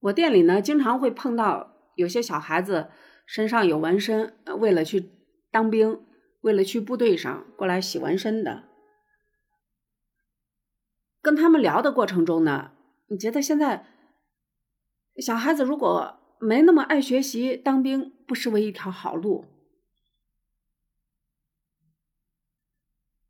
[0.00, 2.90] 我店里呢，经常会碰到有些小孩子
[3.26, 5.10] 身上有纹身，为了去
[5.50, 6.04] 当兵，
[6.42, 8.64] 为了去部队上过来洗纹身的。
[11.20, 12.72] 跟他们聊的过程中呢，
[13.08, 13.86] 你觉得现在
[15.16, 19.46] 小孩子如果没那么爱学习，当兵不失为一条好路。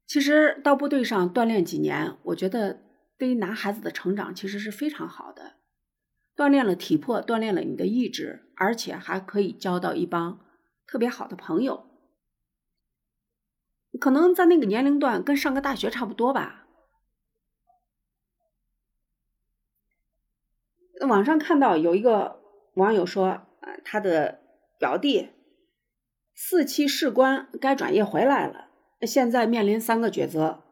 [0.06, 2.82] 其实到部队上锻炼几年，我觉得
[3.18, 5.55] 对于男孩子的成长其实是非常好的，
[6.36, 10.44] 锻炼了体魄，锻炼了你的意志，而且还可以交到一帮
[10.86, 11.86] 特别好的朋友。
[13.98, 16.66] 可能在那个年龄段跟上个大学差不多吧。
[21.08, 22.42] 网上看到有一个
[22.74, 24.40] 网友说，呃，他的
[24.78, 25.30] 表弟
[26.34, 28.68] 四期士官该转业回来了。
[29.02, 30.62] 现在面临三个抉择：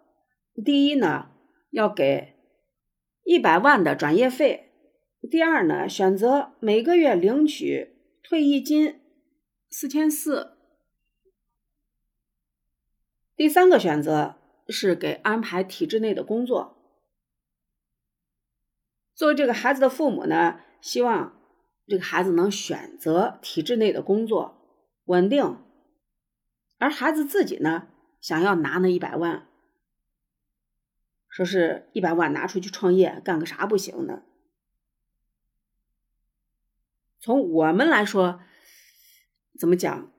[0.64, 1.30] 第一呢，
[1.70, 2.36] 要给
[3.22, 4.73] 一百万的转业费；
[5.30, 9.00] 第二呢，选择每个月领取退役金
[9.70, 10.56] 四千四；
[13.34, 14.36] 第三个选择
[14.68, 16.76] 是给安排体制内的工作。
[19.14, 21.40] 作为这个孩子的父母呢，希望
[21.86, 24.56] 这个孩子能选择体制内的工作，
[25.04, 25.56] 稳定；
[26.78, 27.88] 而孩子自己呢？
[28.20, 29.48] 想要拿那一百万，
[31.28, 34.22] 说是一百万拿出去创业，干个啥不行呢？
[37.24, 38.42] 从我们来说，
[39.58, 40.12] 怎么讲？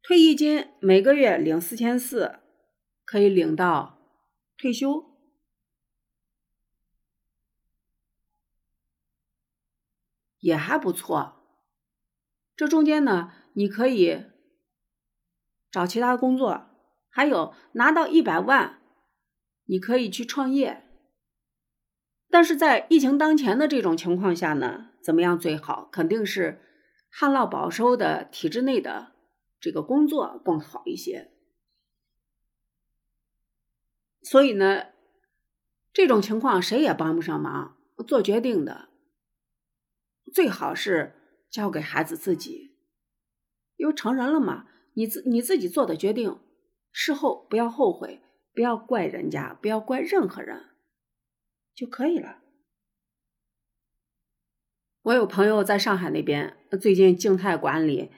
[0.00, 2.38] 退役金每个月领四千四，
[3.04, 3.98] 可以领到
[4.56, 5.18] 退休，
[10.38, 11.44] 也还不错。
[12.54, 13.32] 这中间呢？
[13.54, 14.26] 你可以
[15.72, 16.70] 找其他工作，
[17.08, 18.80] 还有拿到一百万，
[19.64, 20.83] 你可以去创业。
[22.34, 25.88] 但是在疫情当前的这种情况下呢，怎么样最好？
[25.92, 26.60] 肯定是
[27.08, 29.12] 旱涝保收的体制内的
[29.60, 31.30] 这个工作更好一些。
[34.20, 34.86] 所以呢，
[35.92, 38.88] 这种情况谁也帮不上忙，做决定的
[40.32, 41.14] 最好是
[41.48, 42.74] 交给孩子自己。
[43.76, 46.40] 因为成人了嘛，你自你自己做的决定，
[46.90, 50.73] 事后不要后悔，不要怪人家，不要怪任何人，
[51.74, 52.38] 就可以了。
[55.02, 58.10] 我有朋友在上海那边，最近静态管理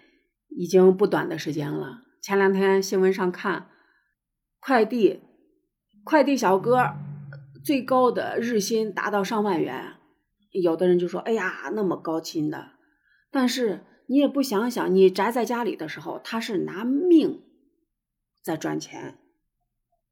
[0.48, 2.02] 已经不短的时间了。
[2.22, 3.70] 前两天新闻上看，
[4.60, 5.22] 快递
[6.04, 6.94] 快递小哥
[7.64, 9.94] 最高的日薪达到上万元，
[10.50, 12.72] 有的人就说：“哎呀，那么高薪的。”
[13.32, 13.84] 但是。
[14.08, 17.42] 你也不想想，你宅在家里的时候，他是拿命
[18.40, 19.18] 在赚钱。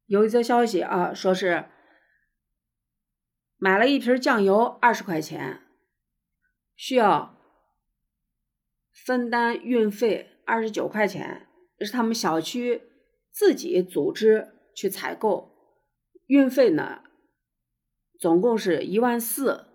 [0.05, 1.69] 有一则消息啊，说是
[3.65, 5.61] 买了一瓶酱油二十块钱，
[6.75, 7.35] 需要
[8.93, 11.47] 分担运费二十九块钱，
[11.79, 12.83] 是他们小区
[13.31, 15.51] 自己组织去采购，
[16.27, 17.01] 运费呢
[18.19, 19.65] 总共是一万四，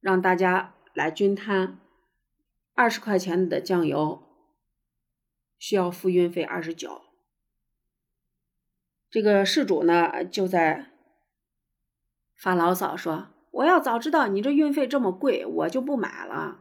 [0.00, 1.78] 让大家来均摊。
[2.74, 4.22] 二十块钱的酱油
[5.58, 7.02] 需要付运费二十九，
[9.10, 10.91] 这个事主呢就在
[12.42, 16.58] 发牢骚说：“我要早知道你这运费这么贵，我就不买了。”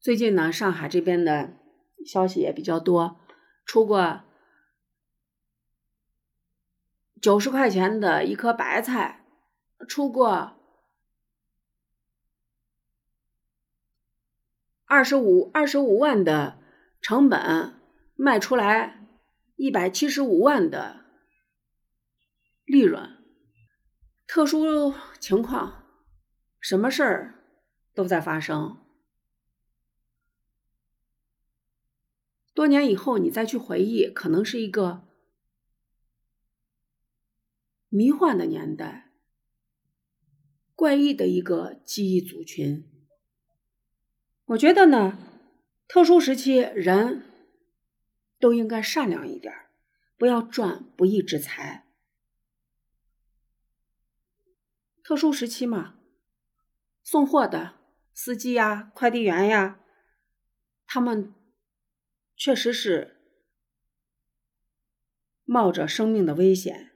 [0.00, 1.56] 最近呢，上海这边的
[2.04, 3.20] 消息也比较多，
[3.64, 4.22] 出过
[7.22, 9.24] 九十块钱的一颗白菜。
[9.88, 10.56] 出过
[14.86, 16.58] 二十五二十五万的
[17.00, 17.80] 成本，
[18.16, 18.97] 卖出来
[19.58, 21.04] 一百七十五万的
[22.64, 23.16] 利润。
[24.24, 25.84] 特殊情况，
[26.60, 27.44] 什么事儿
[27.92, 28.78] 都在发生。
[32.54, 35.08] 多年以后，你再去回忆，可能是一个
[37.88, 39.10] 迷幻的年代。
[40.76, 42.88] 怪异的一个记忆组群，
[44.44, 45.18] 我觉得呢，
[45.88, 47.27] 特殊时期人
[48.38, 49.52] 都应该善良一点，
[50.16, 51.86] 不要赚不义之财。
[55.02, 55.98] 特殊时期嘛，
[57.02, 57.74] 送货的
[58.12, 59.80] 司机呀、快递员呀，
[60.86, 61.34] 他们
[62.36, 63.20] 确实是
[65.44, 66.92] 冒着生命的危险，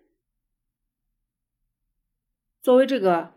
[2.60, 3.34] 作为这个。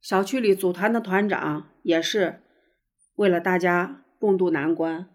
[0.00, 2.40] 小区里组团的团长也是
[3.16, 5.10] 为了大家共度难关。